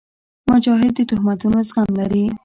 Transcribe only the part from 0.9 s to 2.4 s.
د تهمتونو زغم لري.